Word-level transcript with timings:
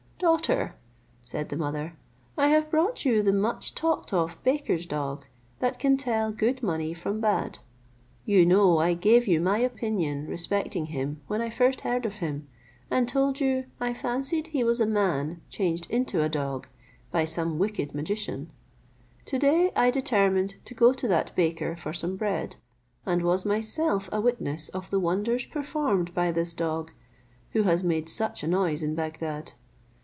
"Daughter," 0.21 0.75
said 1.25 1.49
the 1.49 1.57
mother, 1.57 1.97
"I 2.37 2.49
have 2.49 2.69
brought 2.69 3.05
you 3.05 3.23
the 3.23 3.33
much 3.33 3.73
talked 3.73 4.13
of 4.13 4.37
baker's 4.43 4.85
dog, 4.85 5.25
that 5.57 5.79
can 5.79 5.97
tell 5.97 6.31
good 6.31 6.61
money 6.61 6.93
from 6.93 7.19
bad. 7.19 7.57
You 8.23 8.45
know 8.45 8.77
I 8.77 8.93
gave 8.93 9.25
you 9.25 9.41
my 9.41 9.57
opinion 9.57 10.27
respecting 10.27 10.85
him 10.85 11.21
when 11.25 11.41
I 11.41 11.49
first 11.49 11.81
heard 11.81 12.05
of 12.05 12.17
him, 12.17 12.47
and 12.91 13.09
told 13.09 13.39
you, 13.39 13.65
I 13.79 13.95
fancied 13.95 14.49
he 14.49 14.63
was 14.63 14.79
a 14.79 14.85
man 14.85 15.41
changed 15.49 15.87
into 15.89 16.21
a 16.21 16.29
dog 16.29 16.67
by 17.09 17.25
some 17.25 17.57
wicked 17.57 17.95
magician. 17.95 18.51
To 19.25 19.39
day 19.39 19.71
I 19.75 19.89
determined 19.89 20.57
to 20.65 20.75
go 20.75 20.93
to 20.93 21.07
that 21.07 21.35
baker 21.35 21.75
for 21.75 21.93
some 21.93 22.15
bread, 22.15 22.57
and 23.07 23.23
was 23.23 23.43
myself 23.43 24.07
a 24.11 24.21
witness 24.21 24.69
of 24.69 24.91
the 24.91 24.99
wonders 24.99 25.47
performed 25.47 26.13
by 26.13 26.31
this 26.31 26.53
dog, 26.53 26.91
who 27.53 27.63
has 27.63 27.83
made 27.83 28.07
such 28.07 28.43
a 28.43 28.47
noise 28.47 28.83
in 28.83 28.93
Bagdad. 28.93 29.53